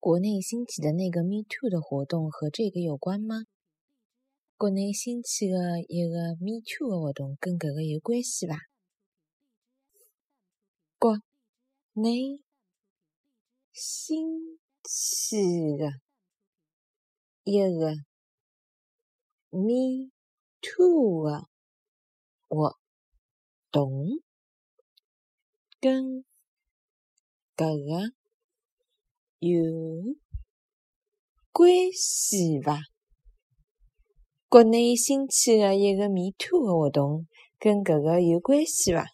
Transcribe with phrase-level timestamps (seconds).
[0.00, 3.46] 国内兴起的那个 Me Too 的活动和这个有关吗？
[4.56, 8.56] 国内兴起的一个 Me Too 的活动跟搿个有关系伐？
[10.98, 11.18] 国
[11.94, 12.44] 内
[13.72, 15.36] 兴起
[15.76, 15.90] 的
[17.42, 17.96] 一个
[19.50, 20.10] Me
[20.60, 21.48] Too 的
[22.46, 22.76] 活
[23.72, 24.20] 动
[25.80, 26.24] 跟
[27.56, 28.12] 搿个
[29.40, 29.87] 有
[31.58, 32.82] 关系伐？
[34.48, 37.26] 国内兴起的一个 Me Too 的活动
[37.58, 39.08] 跟搿个有关系伐？